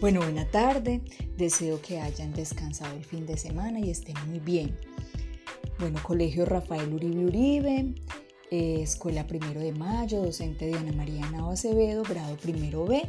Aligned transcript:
Bueno, 0.00 0.20
buena 0.20 0.46
tarde. 0.46 1.02
Deseo 1.36 1.82
que 1.82 2.00
hayan 2.00 2.32
descansado 2.32 2.96
el 2.96 3.04
fin 3.04 3.26
de 3.26 3.36
semana 3.36 3.80
y 3.80 3.90
estén 3.90 4.16
muy 4.26 4.38
bien. 4.38 4.74
Bueno, 5.78 6.00
Colegio 6.02 6.46
Rafael 6.46 6.90
Uribe 6.90 7.26
Uribe, 7.26 7.94
eh, 8.50 8.80
Escuela 8.80 9.26
Primero 9.26 9.60
de 9.60 9.72
Mayo, 9.72 10.22
docente 10.22 10.68
Diana 10.68 10.92
María 10.92 11.30
Nava 11.30 11.52
Acevedo, 11.52 12.02
grado 12.02 12.34
primero 12.38 12.86
B. 12.86 13.02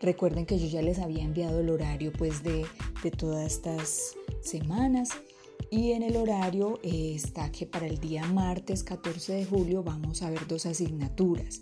Recuerden 0.00 0.46
que 0.46 0.58
yo 0.58 0.68
ya 0.68 0.80
les 0.80 0.98
había 0.98 1.22
enviado 1.22 1.60
el 1.60 1.68
horario 1.68 2.12
pues 2.14 2.42
de, 2.42 2.64
todas 3.18 3.52
estas 3.52 4.16
semanas. 4.40 5.10
Y 5.70 5.92
en 5.92 6.02
el 6.02 6.16
horario 6.16 6.80
eh, 6.82 7.12
está 7.14 7.52
que 7.52 7.66
para 7.66 7.86
el 7.86 7.98
día 7.98 8.24
martes 8.24 8.84
14 8.84 9.34
de 9.34 9.44
julio 9.44 9.82
vamos 9.82 10.22
a 10.22 10.30
ver 10.30 10.46
dos 10.48 10.64
asignaturas. 10.64 11.60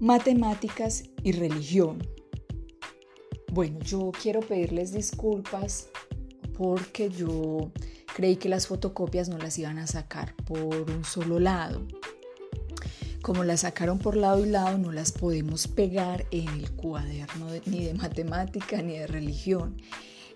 Matemáticas 0.00 1.04
y 1.22 1.32
religión. 1.32 1.98
Bueno, 3.52 3.78
yo 3.80 4.12
quiero 4.22 4.40
pedirles 4.40 4.92
disculpas 4.92 5.88
porque 6.56 7.08
yo 7.08 7.72
creí 8.14 8.36
que 8.36 8.48
las 8.48 8.66
fotocopias 8.66 9.28
no 9.28 9.38
las 9.38 9.58
iban 9.58 9.78
a 9.78 9.86
sacar 9.86 10.34
por 10.44 10.90
un 10.90 11.04
solo 11.04 11.38
lado. 11.38 11.86
Como 13.22 13.44
las 13.44 13.60
sacaron 13.60 13.98
por 13.98 14.16
lado 14.16 14.44
y 14.44 14.48
lado, 14.48 14.78
no 14.78 14.92
las 14.92 15.12
podemos 15.12 15.66
pegar 15.66 16.26
en 16.30 16.48
el 16.48 16.70
cuaderno 16.72 17.46
ni 17.66 17.84
de 17.84 17.94
matemática 17.94 18.80
ni 18.82 18.98
de 18.98 19.06
religión. 19.06 19.76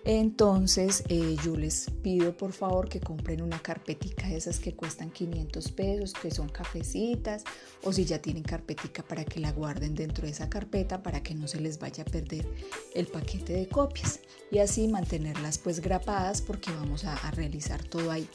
Entonces 0.05 1.03
eh, 1.07 1.37
yo 1.45 1.55
les 1.55 1.89
pido 2.01 2.35
por 2.35 2.51
favor 2.51 2.89
que 2.89 2.99
compren 2.99 3.41
una 3.41 3.59
carpetica 3.59 4.27
de 4.27 4.35
esas 4.35 4.59
que 4.59 4.73
cuestan 4.73 5.09
500 5.11 5.71
pesos, 5.71 6.13
que 6.13 6.29
son 6.29 6.49
cafecitas, 6.49 7.43
o 7.83 7.93
si 7.93 8.03
ya 8.03 8.19
tienen 8.19 8.43
carpetica 8.43 9.01
para 9.03 9.23
que 9.23 9.39
la 9.39 9.53
guarden 9.53 9.95
dentro 9.95 10.25
de 10.25 10.31
esa 10.31 10.49
carpeta 10.49 11.01
para 11.01 11.23
que 11.23 11.33
no 11.35 11.47
se 11.47 11.61
les 11.61 11.79
vaya 11.79 12.03
a 12.03 12.05
perder 12.05 12.45
el 12.93 13.07
paquete 13.07 13.53
de 13.53 13.67
copias 13.69 14.19
y 14.51 14.59
así 14.59 14.89
mantenerlas 14.89 15.57
pues 15.57 15.79
grapadas 15.79 16.41
porque 16.41 16.71
vamos 16.71 17.05
a, 17.05 17.31
realizar 17.31 17.81
todo 17.83 18.11
ahí. 18.11 18.27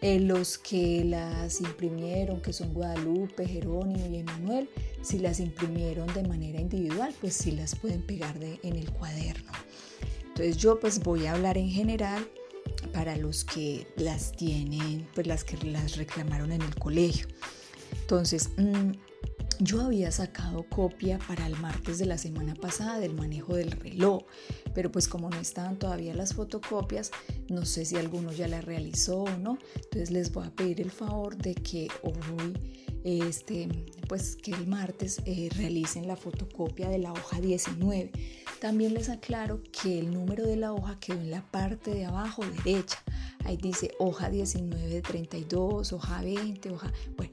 Eh, 0.00 0.20
los 0.20 0.58
que 0.58 1.04
las 1.04 1.60
imprimieron, 1.60 2.40
que 2.40 2.52
son 2.52 2.72
Guadalupe, 2.72 3.48
Jerónimo 3.48 4.06
y 4.06 4.18
Emanuel, 4.18 4.68
si 5.02 5.18
las 5.18 5.40
imprimieron 5.40 6.06
de 6.14 6.22
manera 6.22 6.60
individual, 6.60 7.12
pues 7.20 7.34
sí 7.34 7.50
las 7.50 7.74
pueden 7.74 8.02
pegar 8.02 8.38
de, 8.38 8.60
en 8.62 8.76
el 8.76 8.92
cuaderno. 8.92 9.50
Entonces 10.38 10.62
yo 10.62 10.78
pues 10.78 11.00
voy 11.00 11.26
a 11.26 11.32
hablar 11.32 11.58
en 11.58 11.68
general 11.68 12.24
para 12.92 13.16
los 13.16 13.44
que 13.44 13.88
las 13.96 14.30
tienen, 14.30 15.08
pues 15.12 15.26
las 15.26 15.42
que 15.42 15.56
las 15.66 15.96
reclamaron 15.96 16.52
en 16.52 16.62
el 16.62 16.76
colegio. 16.76 17.26
Entonces, 18.02 18.50
mm, 18.56 18.92
yo 19.58 19.80
había 19.80 20.12
sacado 20.12 20.62
copia 20.62 21.18
para 21.26 21.44
el 21.44 21.58
martes 21.58 21.98
de 21.98 22.06
la 22.06 22.18
semana 22.18 22.54
pasada 22.54 23.00
del 23.00 23.14
manejo 23.14 23.56
del 23.56 23.72
reloj, 23.72 24.22
pero 24.76 24.92
pues 24.92 25.08
como 25.08 25.28
no 25.28 25.40
estaban 25.40 25.76
todavía 25.76 26.14
las 26.14 26.34
fotocopias, 26.34 27.10
no 27.48 27.66
sé 27.66 27.84
si 27.84 27.96
alguno 27.96 28.30
ya 28.30 28.46
la 28.46 28.60
realizó 28.60 29.24
o 29.24 29.36
no. 29.38 29.58
Entonces 29.74 30.12
les 30.12 30.32
voy 30.32 30.46
a 30.46 30.54
pedir 30.54 30.80
el 30.80 30.92
favor 30.92 31.36
de 31.36 31.56
que 31.56 31.88
hoy 32.04 32.54
este, 33.02 33.68
pues 34.08 34.36
que 34.36 34.52
el 34.52 34.68
martes 34.68 35.20
eh, 35.24 35.48
realicen 35.56 36.06
la 36.06 36.16
fotocopia 36.16 36.88
de 36.88 36.98
la 36.98 37.12
hoja 37.12 37.40
19. 37.40 38.12
También 38.60 38.94
les 38.94 39.08
aclaro 39.08 39.62
que 39.62 40.00
el 40.00 40.12
número 40.12 40.44
de 40.44 40.56
la 40.56 40.72
hoja 40.72 40.98
quedó 40.98 41.20
en 41.20 41.30
la 41.30 41.42
parte 41.42 41.92
de 41.92 42.06
abajo 42.06 42.42
derecha. 42.44 42.98
Ahí 43.44 43.56
dice 43.56 43.92
hoja 43.98 44.30
19 44.30 44.88
de 44.88 45.02
32, 45.02 45.92
hoja 45.92 46.22
20, 46.22 46.70
hoja... 46.70 46.92
Bueno, 47.16 47.32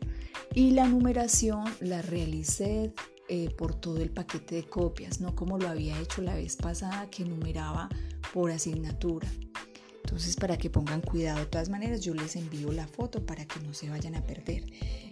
y 0.53 0.71
la 0.71 0.87
numeración 0.87 1.65
la 1.79 2.01
realicé 2.01 2.93
eh, 3.27 3.49
por 3.57 3.73
todo 3.73 3.97
el 3.97 4.11
paquete 4.11 4.55
de 4.55 4.63
copias, 4.65 5.19
no 5.19 5.35
como 5.35 5.57
lo 5.57 5.67
había 5.67 5.99
hecho 5.99 6.21
la 6.21 6.35
vez 6.35 6.55
pasada 6.55 7.09
que 7.09 7.25
numeraba 7.25 7.89
por 8.33 8.51
asignatura. 8.51 9.27
Entonces, 10.05 10.35
para 10.35 10.55
que 10.55 10.69
pongan 10.69 11.01
cuidado, 11.01 11.39
de 11.39 11.45
todas 11.47 11.69
maneras, 11.69 12.01
yo 12.01 12.13
les 12.13 12.35
envío 12.35 12.71
la 12.71 12.85
foto 12.85 13.25
para 13.25 13.43
que 13.45 13.59
no 13.61 13.73
se 13.73 13.89
vayan 13.89 14.13
a 14.13 14.21
perder. 14.21 14.63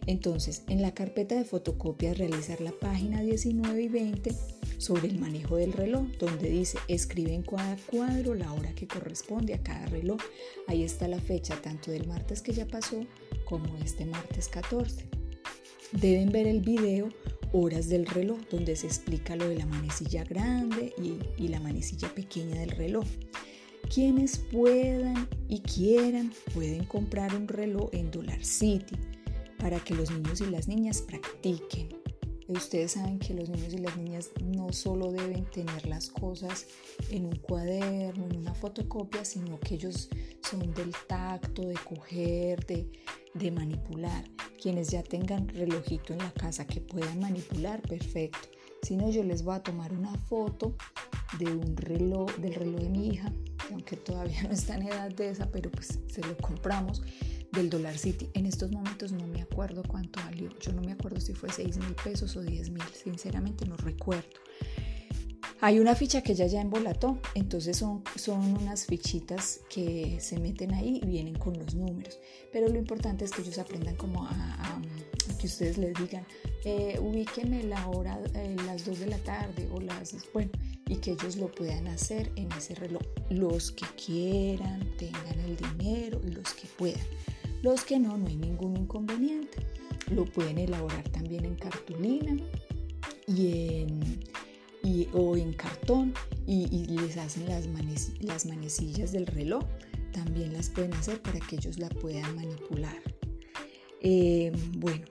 Entonces, 0.06 0.62
en 0.68 0.84
la 0.84 0.94
carpeta 0.94 1.34
de 1.34 1.46
fotocopias, 1.46 2.20
realizar 2.20 2.62
la 2.62 2.74
página 2.74 3.22
19 3.22 3.82
y 3.82 3.88
20 3.88 4.36
sobre 4.78 5.08
el 5.08 5.18
manejo 5.18 5.56
del 5.56 5.74
reloj, 5.74 6.06
donde 6.20 6.48
dice 6.48 6.78
escribe 6.88 7.34
en 7.34 7.42
cada 7.42 7.76
cuadro 7.88 8.36
la 8.36 8.54
hora 8.54 8.72
que 8.76 8.88
corresponde 8.88 9.56
a 9.56 9.64
cada 9.64 9.88
reloj. 9.88 10.22
Ahí 10.68 10.84
está 10.84 11.08
la 11.08 11.20
fecha 11.20 11.60
tanto 11.60 11.90
del 11.90 12.06
martes 12.06 12.44
que 12.44 12.54
ya 12.54 12.68
pasó 12.68 13.04
como 13.46 13.76
este 13.84 14.06
martes 14.06 14.48
14. 14.48 15.08
Deben 15.94 16.32
ver 16.32 16.46
el 16.46 16.62
video 16.62 17.10
Horas 17.52 17.90
del 17.90 18.06
reloj, 18.06 18.40
donde 18.52 18.76
se 18.76 18.86
explica 18.86 19.36
lo 19.36 19.50
de 19.50 19.58
la 19.58 19.66
manecilla 19.66 20.24
grande 20.24 20.94
y, 21.00 21.18
y 21.44 21.48
la 21.48 21.60
manecilla 21.60 22.14
pequeña 22.14 22.60
del 22.60 22.72
reloj. 22.72 23.06
Quienes 23.94 24.40
puedan 24.40 25.30
y 25.48 25.60
quieran 25.60 26.32
pueden 26.56 26.84
comprar 26.86 27.36
un 27.36 27.48
reloj 27.48 27.90
en 27.92 28.10
Dollar 28.10 28.44
City 28.44 28.96
para 29.60 29.80
que 29.80 29.94
los 29.94 30.10
niños 30.10 30.42
y 30.42 30.48
las 30.48 30.68
niñas 30.68 31.04
practiquen. 31.04 31.90
Ustedes 32.48 32.94
saben 32.94 33.20
que 33.20 33.36
los 33.36 33.50
niños 33.50 33.72
y 33.72 33.78
las 33.78 33.96
niñas 33.96 34.32
no 34.44 34.74
solo 34.74 35.12
deben 35.12 35.46
tener 35.46 35.86
las 35.86 36.10
cosas 36.10 36.66
en 37.12 37.26
un 37.26 37.36
cuaderno, 37.36 38.26
en 38.26 38.38
una 38.38 38.56
fotocopia, 38.56 39.24
sino 39.24 39.60
que 39.60 39.76
ellos 39.76 40.10
son 40.42 40.74
del 40.74 40.92
tacto, 41.08 41.62
de 41.62 41.76
coger, 41.76 42.66
de, 42.66 43.52
manipular. 43.52 44.24
Quienes 44.60 44.90
ya 44.90 45.04
tengan 45.04 45.48
relojito 45.50 46.14
en 46.14 46.20
la 46.20 46.32
casa 46.32 46.66
que 46.66 46.82
puedan 46.82 47.20
manipular, 47.20 47.80
perfecto. 47.84 48.50
Si 48.82 48.98
no, 48.98 49.12
yo 49.12 49.24
les 49.24 49.44
voy 49.44 49.56
a 49.56 49.62
tomar 49.62 49.94
una 49.94 50.16
foto 50.16 50.76
de 51.38 51.46
un 51.46 51.78
reloj, 51.78 52.36
del 52.38 52.56
reloj 52.56 52.82
de 52.82 52.90
mi 52.90 53.08
hija, 53.10 53.32
aunque 53.72 53.98
todavía 53.98 54.44
no 54.44 54.52
está 54.52 54.76
en 54.76 54.84
edad 54.84 55.12
de 55.12 55.30
esa, 55.30 55.50
pero 55.52 55.72
pues 55.72 56.00
se 56.08 56.22
lo 56.22 56.38
compramos 56.38 57.02
del 57.52 57.70
Dollar 57.70 57.98
City. 57.98 58.30
En 58.34 58.46
estos 58.46 58.72
momentos 58.72 59.12
no 59.12 59.28
me 59.28 59.42
acuerdo 59.42 59.84
cuánto 59.84 60.20
valió. 60.22 60.50
Yo 60.60 60.74
no 60.74 60.82
me 60.82 60.92
acuerdo 60.92 61.22
si 61.22 61.34
fue 61.34 61.50
6 61.50 61.78
mil 61.78 61.96
pesos 62.04 62.36
o 62.36 62.42
10 62.42 62.70
mil. 62.72 62.84
Sinceramente 62.94 63.66
no 63.66 63.78
recuerdo. 63.78 64.40
Hay 65.62 65.80
una 65.80 65.96
ficha 65.96 66.22
que 66.22 66.34
ella 66.34 66.46
ya 66.46 66.60
embolató, 66.60 67.20
entonces 67.36 67.78
son, 67.78 68.04
son 68.18 68.58
unas 68.58 68.86
fichitas 68.86 69.62
que 69.70 70.18
se 70.20 70.38
meten 70.38 70.74
ahí 70.74 71.00
y 71.02 71.06
vienen 71.06 71.36
con 71.36 71.58
los 71.58 71.74
números. 71.74 72.20
Pero 72.52 72.68
lo 72.68 72.78
importante 72.78 73.24
es 73.24 73.32
que 73.32 73.44
ellos 73.44 73.58
aprendan 73.60 73.96
como 73.96 74.26
a, 74.26 74.82
que 75.40 75.48
ustedes 75.48 75.78
les 75.78 75.94
digan, 75.94 76.26
eh, 76.66 77.00
ubíqueme 77.02 77.64
la 77.64 77.88
hora, 77.88 78.20
eh, 78.34 78.58
las 78.66 78.84
2 78.84 79.00
de 79.00 79.06
la 79.06 79.18
tarde 79.20 79.70
o 79.72 79.80
las... 79.80 80.14
Bueno, 80.34 80.52
y 80.88 80.98
que 80.98 81.12
ellos 81.12 81.38
lo 81.38 81.52
puedan 81.52 81.88
hacer 81.88 82.32
en 82.36 82.52
ese 82.54 82.76
reloj. 82.76 83.02
Los 83.30 83.72
que 83.72 83.86
quieran, 84.04 84.88
tengan 84.98 85.40
el 85.40 85.56
dinero, 85.56 86.20
los 86.24 86.54
que 86.54 86.68
puedan. 86.78 87.06
Los 87.62 87.84
que 87.84 88.00
no, 88.00 88.18
no 88.18 88.28
hay 88.28 88.36
ningún 88.36 88.76
inconveniente. 88.78 89.60
Lo 90.12 90.26
pueden 90.26 90.58
elaborar 90.58 91.08
también 91.10 91.46
en 91.46 91.56
cartulina 91.56 92.36
y 93.26 93.82
en, 93.82 94.20
y, 94.84 95.08
o 95.14 95.38
en 95.38 95.54
cartón 95.54 96.14
y, 96.46 96.68
les 96.88 97.18
hacen 97.18 97.48
las, 97.48 97.68
las 98.20 98.46
manecillas 98.46 99.12
del 99.12 99.26
reloj. 99.28 99.64
También 100.12 100.54
las 100.54 100.70
pueden 100.70 100.94
hacer 100.94 101.22
para 101.22 101.40
que 101.40 101.56
ellos 101.56 101.80
la 101.80 101.90
puedan 101.90 102.36
manipular. 102.36 103.02
Eh, 104.02 104.52
bueno, 104.78 105.06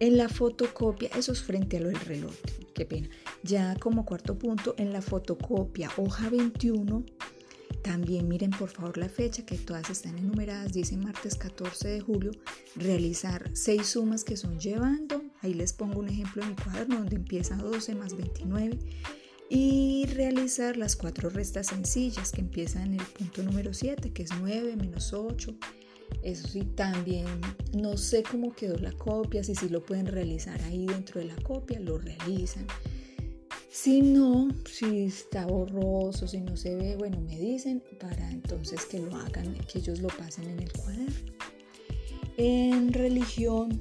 en 0.00 0.16
la 0.16 0.28
fotocopia, 0.28 1.10
eso 1.16 1.32
es 1.32 1.42
frente 1.42 1.76
a 1.76 1.80
lo 1.80 1.88
del 1.88 2.00
reloj, 2.00 2.32
qué 2.74 2.86
pena. 2.86 3.08
Ya 3.42 3.76
como 3.76 4.04
cuarto 4.04 4.38
punto, 4.38 4.74
en 4.78 4.92
la 4.92 5.02
fotocopia 5.02 5.90
hoja 5.96 6.28
21 6.28 7.04
también 7.82 8.28
miren 8.28 8.50
por 8.50 8.68
favor 8.68 8.98
la 8.98 9.08
fecha, 9.08 9.46
que 9.46 9.56
todas 9.56 9.88
están 9.88 10.18
enumeradas, 10.18 10.72
dice 10.72 10.96
martes 10.96 11.36
14 11.36 11.88
de 11.88 12.00
julio, 12.00 12.32
realizar 12.76 13.50
seis 13.54 13.86
sumas 13.88 14.24
que 14.24 14.36
son 14.36 14.58
llevando, 14.58 15.22
ahí 15.40 15.54
les 15.54 15.72
pongo 15.72 16.00
un 16.00 16.08
ejemplo 16.08 16.42
en 16.42 16.50
mi 16.50 16.54
cuaderno 16.56 16.98
donde 16.98 17.16
empieza 17.16 17.56
12 17.56 17.94
más 17.94 18.16
29, 18.16 18.78
y 19.48 20.06
realizar 20.14 20.76
las 20.76 20.96
cuatro 20.96 21.30
restas 21.30 21.68
sencillas 21.68 22.32
que 22.32 22.42
empiezan 22.42 22.94
en 22.94 23.00
el 23.00 23.06
punto 23.06 23.42
número 23.42 23.72
7, 23.72 24.12
que 24.12 24.24
es 24.24 24.30
9 24.38 24.76
menos 24.76 25.14
8. 25.14 25.56
Eso 26.22 26.48
sí, 26.48 26.64
también 26.74 27.26
no 27.74 27.96
sé 27.96 28.22
cómo 28.22 28.54
quedó 28.54 28.76
la 28.76 28.92
copia, 28.92 29.42
si 29.42 29.54
sí 29.54 29.68
lo 29.68 29.82
pueden 29.82 30.06
realizar 30.06 30.60
ahí 30.62 30.86
dentro 30.86 31.20
de 31.20 31.26
la 31.26 31.36
copia, 31.36 31.80
lo 31.80 31.96
realizan. 31.96 32.66
Si 33.70 34.00
no, 34.00 34.48
si 34.64 35.04
está 35.04 35.44
borroso, 35.44 36.26
si 36.26 36.40
no 36.40 36.56
se 36.56 36.74
ve, 36.74 36.96
bueno, 36.96 37.20
me 37.20 37.38
dicen 37.38 37.82
para 38.00 38.30
entonces 38.30 38.86
que 38.86 38.98
lo 38.98 39.14
hagan, 39.14 39.54
que 39.70 39.78
ellos 39.78 40.00
lo 40.00 40.08
pasen 40.08 40.48
en 40.48 40.60
el 40.60 40.72
cuaderno. 40.72 41.14
En 42.38 42.92
religión 42.94 43.80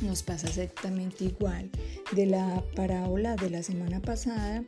nos 0.00 0.22
pasa 0.22 0.46
exactamente 0.46 1.24
igual. 1.24 1.70
De 2.12 2.26
la 2.26 2.64
parábola 2.76 3.34
de 3.34 3.50
la 3.50 3.64
semana 3.64 4.00
pasada, 4.00 4.64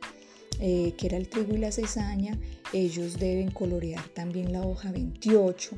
eh, 0.59 0.93
que 0.97 1.07
era 1.07 1.17
el 1.17 1.29
trigo 1.29 1.53
y 1.55 1.59
la 1.59 1.71
cizaña, 1.71 2.37
ellos 2.73 3.19
deben 3.19 3.49
colorear 3.49 4.05
también 4.09 4.51
la 4.51 4.65
hoja 4.65 4.91
28 4.91 5.75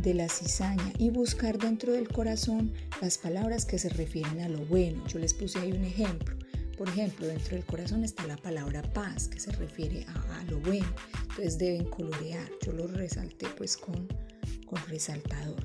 de 0.00 0.14
la 0.14 0.28
cizaña 0.28 0.92
y 0.98 1.08
buscar 1.08 1.56
dentro 1.56 1.92
del 1.92 2.08
corazón 2.08 2.72
las 3.00 3.16
palabras 3.16 3.64
que 3.64 3.78
se 3.78 3.88
refieren 3.88 4.40
a 4.40 4.50
lo 4.50 4.58
bueno. 4.66 5.02
Yo 5.06 5.18
les 5.18 5.32
puse 5.32 5.58
ahí 5.60 5.72
un 5.72 5.84
ejemplo 5.84 6.41
Por 6.82 6.88
ejemplo, 6.88 7.28
dentro 7.28 7.54
del 7.54 7.64
corazón 7.64 8.02
está 8.02 8.26
la 8.26 8.36
palabra 8.36 8.82
paz, 8.82 9.28
que 9.28 9.38
se 9.38 9.52
refiere 9.52 10.04
a, 10.08 10.42
lo 10.50 10.58
bueno. 10.58 10.92
Entonces 11.30 11.56
deben 11.56 11.84
colorear. 11.84 12.50
Yo 12.66 12.72
lo 12.72 12.88
resalté 12.88 13.46
pues 13.56 13.76
con, 13.76 14.08
con 14.66 14.84
resaltador. 14.88 15.64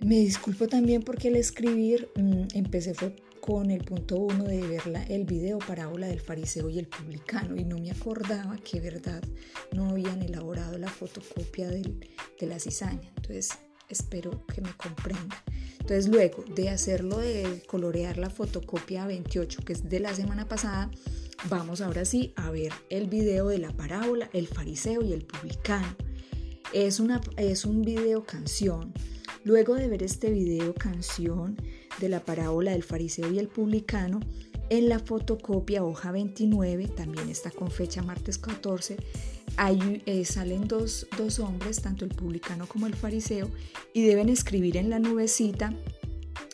Me 0.00 0.16
disculpo 0.16 0.66
también 0.66 1.02
porque 1.02 1.28
al 1.28 1.36
escribir 1.36 2.08
mm, 2.16 2.56
empecé 2.56 2.92
fue 2.92 3.14
con 3.40 3.70
el 3.70 3.84
punto 3.84 4.16
uno 4.16 4.42
de 4.42 4.62
ver 4.62 4.82
el 5.10 5.24
video 5.24 5.60
parábola 5.60 6.08
del 6.08 6.18
fariseo 6.18 6.68
y 6.68 6.80
el 6.80 6.88
publicano 6.88 7.54
y 7.54 7.62
no 7.62 7.78
me 7.78 7.92
acordaba 7.92 8.58
que 8.58 8.80
verdad 8.80 9.22
no 9.70 9.90
habían 9.90 10.22
elaborado 10.22 10.76
la 10.76 10.88
fotocopia 10.88 11.68
de 11.68 11.94
la 12.40 12.58
cizaña. 12.58 13.12
Entonces 13.14 13.50
espero 13.88 14.44
que 14.52 14.60
me 14.60 14.72
comprendan. 14.72 15.38
Entonces 15.88 16.12
luego 16.12 16.44
de 16.54 16.68
hacerlo 16.68 17.16
de 17.16 17.62
colorear 17.66 18.18
la 18.18 18.28
fotocopia 18.28 19.06
28 19.06 19.62
que 19.64 19.72
es 19.72 19.88
de 19.88 20.00
la 20.00 20.14
semana 20.14 20.46
pasada, 20.46 20.90
vamos 21.48 21.80
ahora 21.80 22.04
sí 22.04 22.34
a 22.36 22.50
ver 22.50 22.74
el 22.90 23.06
video 23.06 23.48
de 23.48 23.56
la 23.56 23.72
parábola, 23.72 24.28
el 24.34 24.48
fariseo 24.48 25.02
y 25.02 25.14
el 25.14 25.24
publicano. 25.24 25.96
Es, 26.74 27.00
una, 27.00 27.22
es 27.38 27.64
un 27.64 27.80
video 27.80 28.22
canción. 28.26 28.92
Luego 29.44 29.76
de 29.76 29.88
ver 29.88 30.02
este 30.02 30.30
video 30.30 30.74
canción 30.74 31.56
de 31.98 32.10
la 32.10 32.20
parábola 32.20 32.72
del 32.72 32.82
fariseo 32.82 33.32
y 33.32 33.38
el 33.38 33.48
publicano, 33.48 34.20
en 34.68 34.90
la 34.90 34.98
fotocopia 34.98 35.82
hoja 35.84 36.12
29, 36.12 36.88
también 36.88 37.30
está 37.30 37.50
con 37.50 37.70
fecha 37.70 38.02
martes 38.02 38.36
14, 38.36 38.98
Ahí 39.58 40.04
eh, 40.06 40.24
salen 40.24 40.68
dos, 40.68 41.08
dos 41.16 41.40
hombres, 41.40 41.82
tanto 41.82 42.04
el 42.04 42.12
publicano 42.12 42.68
como 42.68 42.86
el 42.86 42.94
fariseo, 42.94 43.50
y 43.92 44.06
deben 44.06 44.28
escribir 44.28 44.76
en 44.76 44.88
la 44.88 45.00
nubecita 45.00 45.74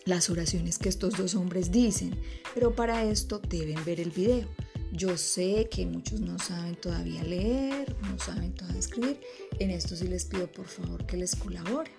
las 0.07 0.31
oraciones 0.31 0.79
que 0.79 0.89
estos 0.89 1.15
dos 1.15 1.35
hombres 1.35 1.71
dicen, 1.71 2.19
pero 2.55 2.75
para 2.75 3.05
esto 3.05 3.43
deben 3.47 3.85
ver 3.85 4.01
el 4.01 4.11
video. 4.11 4.49
Yo 4.91 5.19
sé 5.19 5.69
que 5.71 5.85
muchos 5.85 6.21
no 6.21 6.39
saben 6.39 6.77
todavía 6.77 7.23
leer, 7.25 7.95
no 8.11 8.19
saben 8.19 8.55
todavía 8.55 8.81
escribir. 8.81 9.21
En 9.59 9.71
esto 9.71 9.97
sí 9.97 10.09
les 10.09 10.25
pido 10.25 10.51
por 10.51 10.67
favor 10.67 11.05
que 11.05 11.19
les 11.19 11.37
colaboren. 11.37 11.93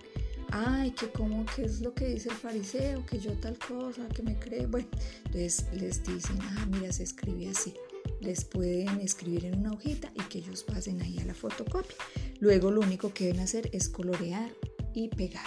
Ay, 0.50 0.90
que 0.90 1.12
como, 1.12 1.46
¿qué 1.56 1.66
es 1.66 1.82
lo 1.82 1.94
que 1.94 2.08
dice 2.08 2.30
el 2.30 2.36
fariseo? 2.36 3.06
Que 3.06 3.20
yo 3.20 3.34
tal 3.34 3.60
cosa, 3.60 4.08
que 4.08 4.24
me 4.24 4.40
cree. 4.40 4.66
Bueno, 4.66 4.88
entonces 5.26 5.68
les 5.72 6.04
dicen, 6.04 6.40
ah, 6.42 6.66
mira, 6.72 6.92
se 6.92 7.04
escribe 7.04 7.50
así 7.50 7.76
les 8.22 8.46
pueden 8.46 9.00
escribir 9.02 9.46
en 9.46 9.60
una 9.60 9.72
hojita 9.72 10.12
y 10.16 10.22
que 10.30 10.40
ellos 10.40 10.64
pasen 10.64 11.02
ahí 11.02 11.20
a 11.20 11.26
la 11.26 11.34
fotocopia. 11.34 11.96
Luego 12.40 12.72
lo 12.72 12.82
único 12.82 13.14
que 13.14 13.26
deben 13.26 13.42
hacer 13.42 13.70
es 13.74 13.90
colorear 13.90 14.52
y 14.94 15.10
pegar. 15.10 15.46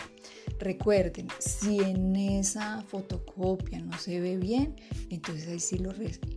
Recuerden, 0.58 1.28
si 1.38 1.81
en 1.81 2.16
esa 2.16 2.82
fotocopia 2.82 3.81
no 3.81 3.99
se 3.99 4.20
ve 4.20 4.37
bien, 4.37 4.76
entonces 5.10 5.49
ahí 5.49 5.60
sí 5.60 5.78
lo, 5.78 5.93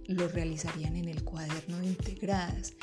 lo 0.07 0.27
realizarían 0.27 0.95
en 0.95 1.09
el 1.09 1.23
cuaderno 1.23 1.79
de 1.79 1.87
integradas. 1.87 2.73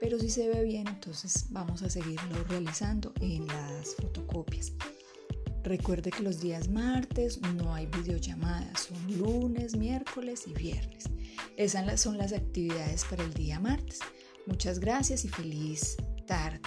Pero 0.00 0.18
si 0.18 0.30
se 0.30 0.48
ve 0.48 0.62
bien, 0.64 0.86
entonces 0.88 1.46
vamos 1.50 1.82
a 1.82 1.90
seguirlo 1.90 2.44
realizando 2.48 3.12
en 3.20 3.46
las 3.46 3.94
fotocopias. 3.94 4.72
Recuerde 5.64 6.10
que 6.10 6.22
los 6.22 6.40
días 6.40 6.68
martes 6.68 7.40
no 7.54 7.74
hay 7.74 7.86
videollamadas, 7.86 8.80
son 8.80 9.18
lunes, 9.18 9.76
miércoles 9.76 10.44
y 10.46 10.52
viernes. 10.52 11.04
Esas 11.56 12.00
son 12.00 12.18
las 12.18 12.32
actividades 12.32 13.04
para 13.04 13.22
el 13.22 13.32
día 13.32 13.60
martes. 13.60 14.00
Muchas 14.46 14.78
gracias 14.80 15.24
y 15.24 15.28
feliz 15.28 15.96
tarde. 16.26 16.60